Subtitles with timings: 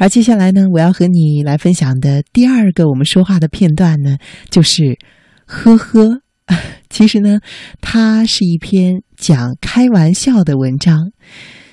[0.00, 4.16] 而接下来呢，我要和你来分享的第二个我们说话的片段呢，
[4.48, 4.96] 就是
[5.44, 6.22] “呵呵”。
[6.88, 7.40] 其实呢，
[7.80, 11.10] 它是一篇讲开玩笑的文章。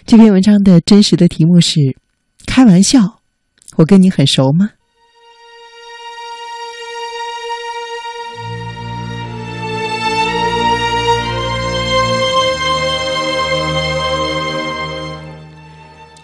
[0.08, 1.80] 这篇文章的真实的题目是
[2.48, 3.22] “开玩笑”，
[3.78, 4.72] 我跟你很熟吗？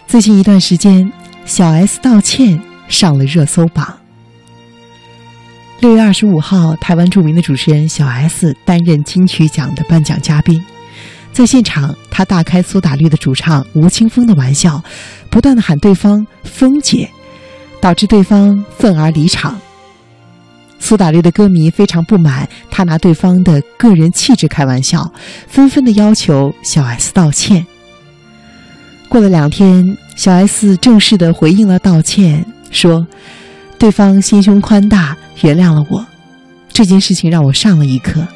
[0.08, 1.10] 最近一段时间，
[1.54, 2.58] 小 S 道歉
[2.88, 3.98] 上了热搜榜。
[5.80, 10.64] 六月二十五号，台湾著名的主持人小 S 担任金曲奖的颁奖嘉宾，
[11.30, 14.82] 在现场，他大开苏打绿的主唱吴青峰的玩笑，
[15.28, 17.10] 不断的喊对方“峰姐”，
[17.82, 19.60] 导致对方愤而离场。
[20.78, 25.12] 苏打绿的歌迷非常不满他拿对方的个人气质开玩笑，
[25.48, 27.66] 纷纷的要求小 S 道歉。
[29.12, 33.06] 过了两天，小 S 正式的回应了道歉，说
[33.78, 36.06] ：“对方心胸宽大，原谅了我。
[36.72, 38.26] 这件事情让我上了一课。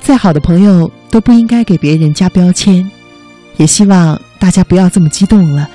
[0.00, 2.88] 再好的朋友都不应该给别人加标签，
[3.56, 5.68] 也希望大家不要这么激动了。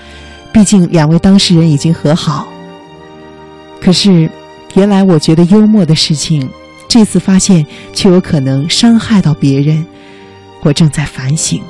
[0.54, 2.48] 毕竟两位当事人已经和好。
[3.82, 4.32] 可是，
[4.76, 6.50] 原来我觉得幽默的事情，
[6.88, 9.86] 这次发现却有可能伤害到别人。
[10.62, 11.62] 我正在反省。”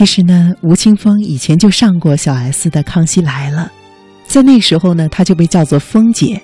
[0.00, 3.70] 其实呢，吴青峰以前就上过小 S 的《康熙来了》，
[4.32, 6.40] 在那时候呢，他就被叫做“峰姐”。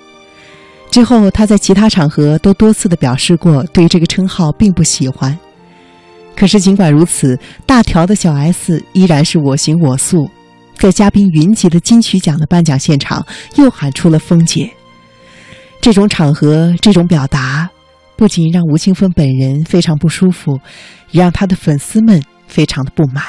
[0.91, 5.35] 之后，他在其他场合都多次的表示过对这个称号并不喜欢。
[6.35, 7.35] 可是，尽管如此，
[7.65, 10.29] 大条的小 S 依然是我行我素，
[10.77, 14.71] 在嘉宾云集的金曲奖的颁奖现场，又喊出了“峰姐”。
[15.81, 17.67] 这种场合，这种表达，
[18.15, 20.59] 不仅让吴青峰本人非常不舒服，
[21.09, 23.23] 也让他的粉丝们非常的不满。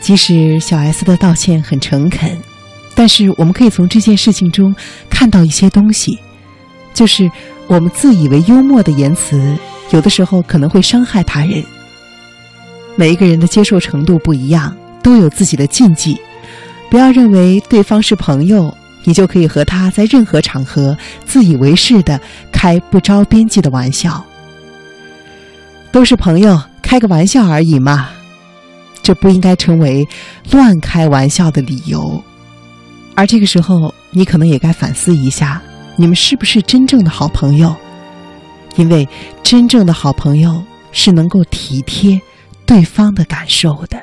[0.00, 2.36] 即使小 S 的道歉很诚恳，
[2.94, 4.74] 但是我们可以从这件事情中
[5.08, 6.18] 看到一些东西，
[6.94, 7.30] 就是
[7.66, 9.54] 我们自以为幽默的言辞，
[9.90, 11.62] 有的时候可能会伤害他人。
[12.96, 16.20] 每一个人的接受程度不一样，都有自己的禁忌。
[16.90, 18.74] 不要认为对方是朋友，
[19.04, 24.24] 你就可以和他在任何场合自以为是的开不着边际的玩笑。
[25.92, 28.10] 都是朋友，开个玩笑而已嘛。
[29.02, 30.06] 这不应该成为
[30.52, 32.22] 乱开玩笑的理由，
[33.14, 35.60] 而这个时候，你可能也该反思一下，
[35.96, 37.74] 你们是不是真正的好朋友？
[38.76, 39.08] 因为
[39.42, 40.62] 真正的好朋友
[40.92, 42.20] 是能够体贴
[42.64, 43.98] 对方的感受的。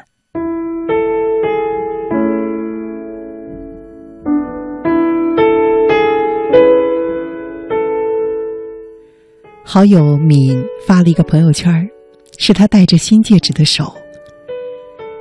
[9.64, 11.88] 好友敏发了一个朋友圈，
[12.38, 13.94] 是他戴着新戒指的手。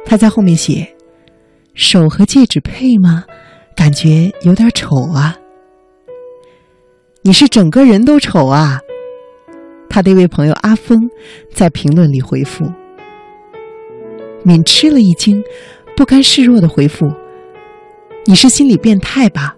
[0.06, 0.88] 他在后面写
[1.74, 3.24] ：“手和戒指配吗？
[3.74, 5.36] 感觉有点丑啊。”
[7.22, 8.80] 你是整个人都丑啊！
[9.90, 11.10] 他的一位朋友阿峰
[11.52, 12.64] 在评论里回复。
[14.44, 15.42] 敏吃了一惊，
[15.96, 17.04] 不甘示弱的回复
[18.26, 19.56] ：“你是心理变态吧？”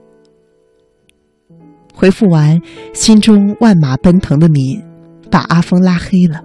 [1.92, 2.58] 回复完，
[2.94, 4.82] 心中万马奔腾的敏
[5.30, 6.40] 把阿峰拉黑了。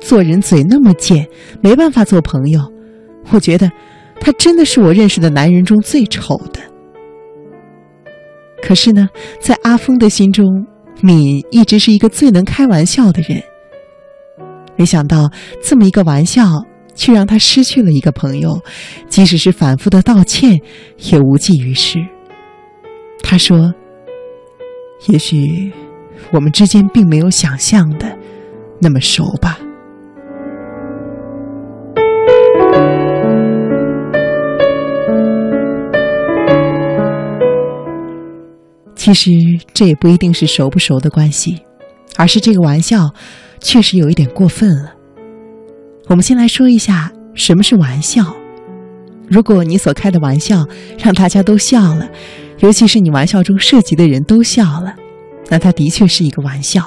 [0.00, 1.28] 做人嘴那么贱，
[1.60, 2.60] 没办法做朋友。
[3.30, 3.70] 我觉得，
[4.20, 6.60] 他真的是我认识的男人中最丑的。
[8.62, 9.08] 可是呢，
[9.40, 10.66] 在阿峰的心中，
[11.00, 13.42] 敏一直是一个最能开玩笑的人。
[14.76, 15.30] 没想到，
[15.62, 16.44] 这么一个玩笑，
[16.94, 18.60] 却让他失去了一个朋友，
[19.08, 20.60] 即使是反复的道歉，
[21.10, 21.98] 也无济于事。
[23.22, 23.74] 他说
[25.08, 25.72] ：“也许，
[26.32, 28.16] 我们之间并没有想象的
[28.80, 29.58] 那么熟吧。”
[38.98, 39.30] 其实
[39.72, 41.62] 这也不一定是熟不熟的关系，
[42.16, 43.08] 而是这个玩笑
[43.60, 44.92] 确实有一点过分了。
[46.08, 48.34] 我们先来说一下什么是玩笑。
[49.28, 50.66] 如果你所开的玩笑
[50.98, 52.08] 让大家都笑了，
[52.58, 54.92] 尤其是你玩笑中涉及的人都笑了，
[55.48, 56.84] 那它的确是一个玩笑。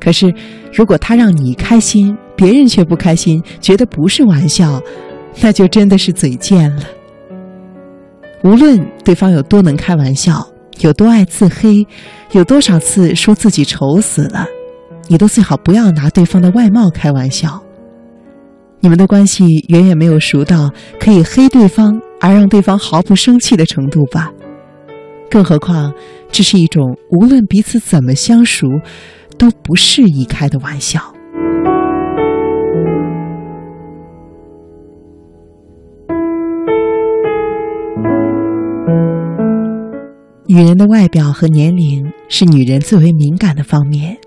[0.00, 0.34] 可是，
[0.72, 4.82] 如果他让你开心，别人却不开心，觉得不是玩笑，
[5.40, 6.82] 那就真的是嘴贱了。
[8.42, 10.49] 无论对方有多能开玩笑。
[10.78, 11.86] 有多爱自黑，
[12.32, 14.46] 有多少次说自己丑死了，
[15.08, 17.62] 你都最好不要拿对方的外貌开玩笑。
[18.80, 24.32] 你们的关系远远没有熟到可以黑对方而让对方毫不生气的程度吧？
[25.30, 25.92] 更何况
[26.32, 28.66] 这是一种无论彼此怎么相熟，
[29.36, 31.12] 都不适宜开的玩笑。
[40.60, 44.18] 女人的外表和年龄是女人最为敏感的方面，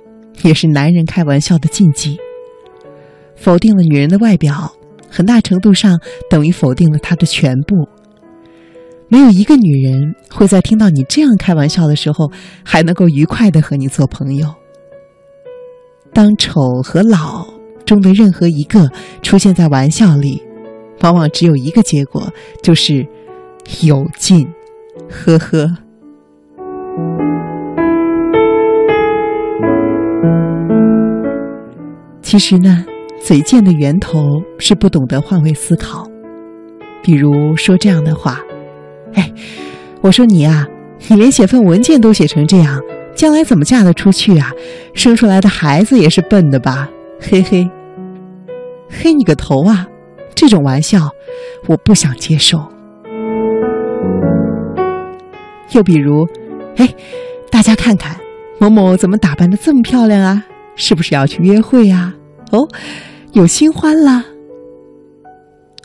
[0.41, 2.17] 也是男人开玩笑的禁忌。
[3.35, 4.73] 否定了女人的外表，
[5.07, 5.99] 很大程度上
[6.31, 7.87] 等于否定了她的全部。
[9.09, 12.31] 没有一个女人会在听到你这样开玩笑的时候，
[12.63, 14.55] 还能够愉快的和你做朋友。
[16.13, 17.45] 当丑和老
[17.85, 18.89] 中的任何一个
[19.21, 20.41] 出现在玩笑里，
[21.01, 22.33] 往往只有一个结果，
[22.63, 23.05] 就是
[23.83, 24.51] 有劲。
[25.07, 25.77] 呵呵。
[32.21, 32.83] 其实呢，
[33.21, 36.07] 嘴贱的源头是不懂得换位思考。
[37.03, 38.39] 比如说这样的话
[39.13, 39.31] ：“哎，
[40.01, 40.67] 我说你啊，
[41.09, 42.81] 你连写份文件都写成这样，
[43.13, 44.51] 将来怎么嫁得出去啊？
[44.95, 46.89] 生出来的孩子也是笨的吧？
[47.19, 47.69] 嘿嘿，
[48.89, 49.87] 嘿你个头啊！
[50.33, 51.11] 这种玩笑，
[51.67, 52.57] 我不想接受。”
[55.75, 56.27] 又比如。
[56.77, 56.95] 哎，
[57.51, 58.19] 大家看看，
[58.59, 60.43] 某某怎么打扮的这么漂亮啊？
[60.75, 62.13] 是不是要去约会呀？
[62.51, 62.67] 哦，
[63.33, 64.23] 有新欢啦！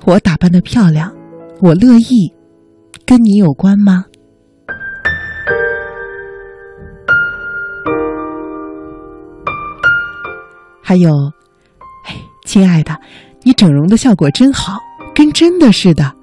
[0.07, 1.15] 我打扮的漂亮，
[1.61, 2.33] 我乐意，
[3.05, 4.05] 跟你有关吗？
[10.83, 11.11] 还有，
[12.07, 12.99] 哎，亲爱的，
[13.43, 14.79] 你整容的效果真好，
[15.15, 16.15] 跟真的似的。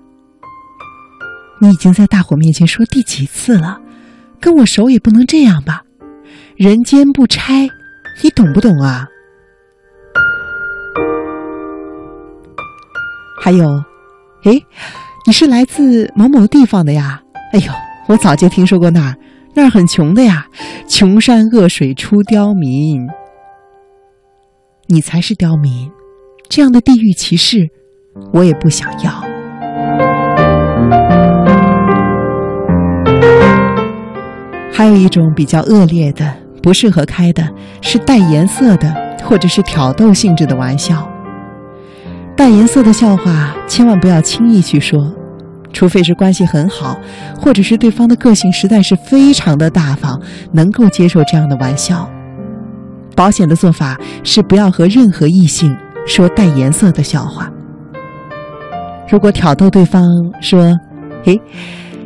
[1.62, 3.79] 你已经在大伙面前说第几次了？
[4.45, 5.81] 跟我熟也不能这样吧，
[6.56, 7.68] 人间不拆，
[8.21, 9.07] 你懂不懂啊？
[13.42, 13.65] 还有，
[14.44, 14.62] 哎，
[15.25, 17.24] 你是来自某某地方的呀？
[17.53, 17.71] 哎呦，
[18.06, 19.15] 我早就听说过那儿，
[19.56, 20.45] 那儿很穷的呀，
[20.88, 23.01] 穷山恶水出刁民。
[24.86, 25.89] 你才是刁民，
[26.48, 27.68] 这样的地域歧视，
[28.31, 29.35] 我也不想要。
[34.77, 36.30] 还有一种比较恶劣的、
[36.62, 37.48] 不适合开的，
[37.80, 38.94] 是带颜色的，
[39.24, 41.10] 或者是挑逗性质的玩笑。
[42.36, 45.10] 带颜色的笑话千万不要轻易去说，
[45.72, 47.00] 除非是关系很好，
[47.39, 50.19] 或者是对方的个性实在是非常的大方，
[50.51, 52.10] 能够接受这样的玩笑。
[53.16, 55.74] 保险的做法是不要和任何异性
[56.06, 57.50] 说带颜色的笑话。
[59.07, 60.06] 如果挑逗对方
[60.42, 60.77] 说
[61.24, 61.39] ：“诶，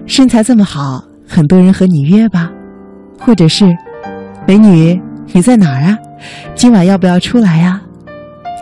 [0.05, 2.51] 身材这么好，很多人和你约吧。”
[3.19, 3.65] 或者是，
[4.47, 4.99] 美女，
[5.33, 5.97] 你在哪儿啊？
[6.55, 7.81] 今晚要不要出来呀？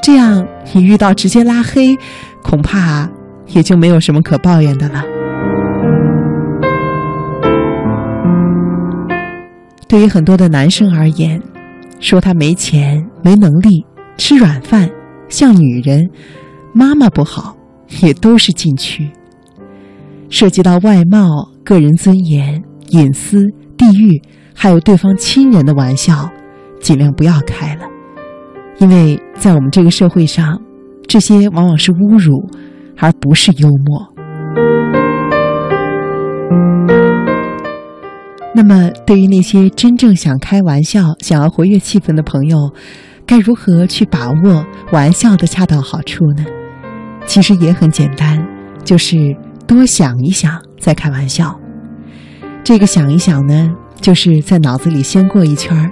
[0.04, 1.96] 这样你遇到直接拉黑，
[2.42, 3.10] 恐怕
[3.48, 5.04] 也就没有什么可抱怨的了。
[9.88, 11.42] 对于很多的男生而言，
[12.00, 13.86] 说他没钱、没能力、
[14.18, 14.90] 吃软饭、
[15.30, 16.10] 像女人、
[16.74, 17.56] 妈妈不好，
[18.02, 19.10] 也都是禁区。
[20.30, 23.46] 涉及到外貌、个人尊严、隐私、
[23.78, 24.22] 地域。
[24.60, 26.28] 还有对方亲人的玩笑，
[26.80, 27.84] 尽量不要开了，
[28.80, 30.60] 因为在我们这个社会上，
[31.08, 32.44] 这些往往是侮辱，
[32.98, 34.14] 而不是幽默。
[38.56, 42.58] 那么，对于那些真正想开玩笑、想要活跃气氛的朋友，
[43.28, 46.44] 该如何去把握玩笑的恰到好处呢？
[47.28, 48.44] 其实也很简单，
[48.84, 49.16] 就是
[49.68, 51.56] 多想一想再开玩笑。
[52.64, 53.70] 这个想一想呢？
[54.02, 55.92] 就是在脑子里先过一圈儿，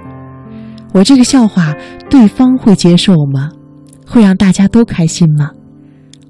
[0.92, 1.74] 我这个笑话
[2.08, 3.50] 对方会接受吗？
[4.06, 5.50] 会让大家都开心吗？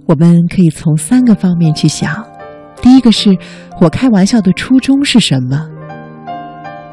[0.06, 2.24] 我们可以从三个方面去想。
[2.80, 3.36] 第一个是
[3.80, 5.68] 我开玩笑的初衷是什么？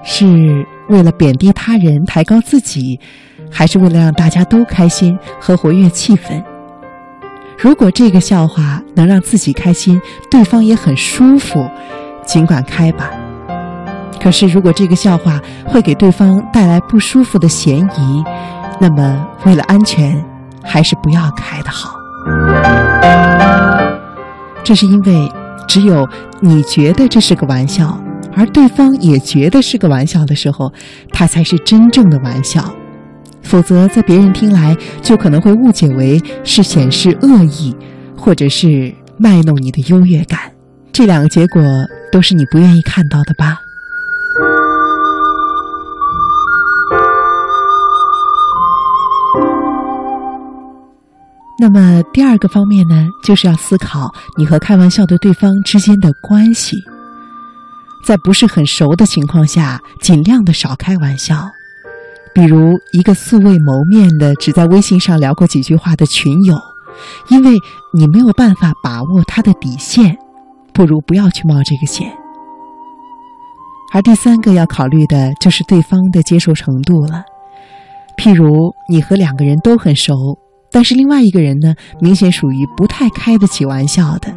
[0.04, 3.00] 是为了贬低他人、抬高自己，
[3.50, 6.44] 还是为了让大家都开心和活跃气氛？
[7.58, 10.00] 如果这个笑话能让自己开心，
[10.30, 11.66] 对方也很舒服，
[12.26, 13.12] 尽管开吧。
[14.20, 18.24] 可是，如果这个笑话会给对方带来不舒服的嫌疑，
[18.80, 20.24] 那么为了安全，
[20.64, 22.00] 还是不要开的好。
[24.64, 25.30] 这是因为，
[25.68, 26.08] 只有
[26.40, 28.00] 你觉得这是个玩笑，
[28.34, 30.72] 而对方也觉得是个玩笑的时候，
[31.12, 32.74] 它才是真正的玩笑。
[33.42, 37.76] 否则，在别人听来，就可能会误解为是显示恶意，
[38.16, 40.40] 或者是卖弄你的优越感。
[40.94, 41.62] 这两个结果
[42.10, 43.60] 都是你不愿意看到的吧？
[51.60, 56.76] 那么第二个方面呢，就是要思考你和开玩笑的对方之间的关系。
[58.04, 61.50] 在不是很熟的情况下，尽量的少开玩笑。
[62.34, 66.58] 比如一个素未谋面的，只在微信上聊过几句话的群友，
[67.30, 67.58] 因为
[67.94, 70.18] 你没有办法把握他的底线，
[70.74, 72.12] 不如不要去冒这个险。
[73.94, 77.24] 而第三个要考虑的就是对方的接受程度了。
[78.18, 80.16] 譬如你和两个人都很熟，
[80.74, 84.34] 但是另外一个人呢，明显属于不太开得起玩笑的，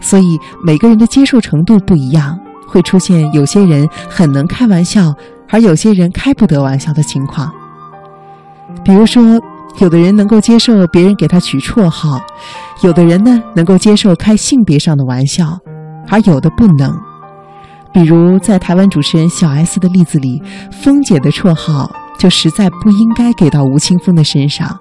[0.00, 2.38] 所以每个人的接受程度不一样。
[2.72, 5.12] 会出现有些人很能开玩笑，
[5.48, 7.52] 而有些人开不得玩笑的情况。
[8.84, 9.40] 比如说，
[9.80, 12.20] 有的人能够接受别人给他取绰号，
[12.84, 15.58] 有的人呢能够接受开性别上的玩笑，
[16.08, 16.96] 而有的不能。
[17.92, 24.78] 比如在台湾主持人小 S 的例子里，峰姐的绰号就实在不应该给到吴青峰的身上，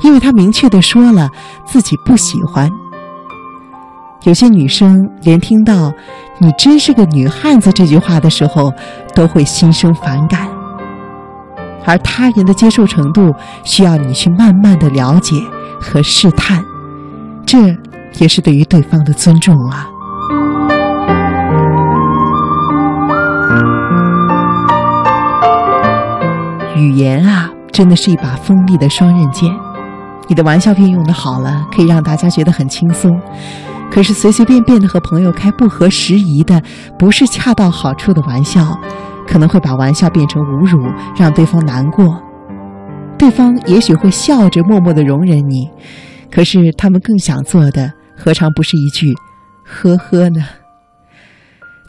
[0.00, 1.30] 因为他明确的说了
[1.64, 2.70] 自己不喜欢。
[4.24, 5.92] 有些女生连听到
[6.38, 8.72] “你真是个女汉子”这句话的时候，
[9.14, 10.48] 都会心生反感。
[11.84, 15.36] 而他人的接受程度，需要你去慢慢的了解
[15.80, 16.64] 和试探，
[17.46, 17.76] 这
[18.18, 19.88] 也是对于对方的尊重啊。
[26.74, 29.48] 语言啊，真的是一把锋利的双刃剑。
[30.28, 33.18] 你的玩笑运用的好了，可以让大家觉得很轻松。
[33.90, 36.60] 可是随随便便的和朋友开不合时宜的、
[36.98, 38.76] 不是恰到好处的玩笑，
[39.26, 40.78] 可能会把玩笑变成侮辱，
[41.16, 42.20] 让对方难过。
[43.16, 45.70] 对方也许会笑着默默的容忍你，
[46.30, 49.14] 可是他们更想做的，何尝不是一句
[49.64, 50.44] “呵呵”呢？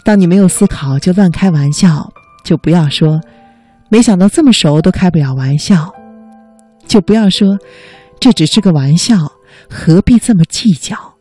[0.05, 2.11] 当你没有思考就乱开玩笑，
[2.45, 3.19] 就不要说
[3.89, 5.91] “没想到这么熟都开不了玩笑”，
[6.87, 7.57] 就不要说
[8.19, 9.15] “这只是个玩笑，
[9.69, 11.15] 何必这么计较”。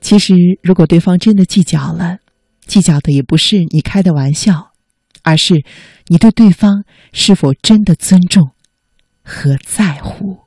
[0.00, 2.18] 其实，如果对方真的计较了，
[2.66, 4.70] 计较的也不是你开的玩笑，
[5.22, 5.62] 而是
[6.06, 8.50] 你对对方是否真的尊重
[9.22, 10.38] 和在乎。